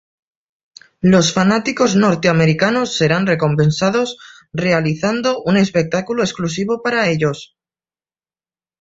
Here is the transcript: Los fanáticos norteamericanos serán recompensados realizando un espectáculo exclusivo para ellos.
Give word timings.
Los 1.13 1.31
fanáticos 1.31 1.95
norteamericanos 1.95 2.95
serán 2.97 3.27
recompensados 3.27 4.17
realizando 4.51 5.43
un 5.45 5.57
espectáculo 5.57 6.23
exclusivo 6.23 6.81
para 6.81 7.07
ellos. 7.09 7.55